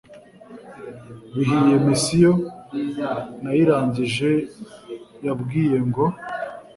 [1.35, 2.35] bihiye mission
[3.43, 4.29] nayirangije
[5.25, 6.05] yabwiye ngo